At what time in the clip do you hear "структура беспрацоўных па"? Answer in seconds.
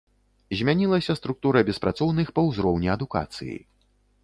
1.19-2.47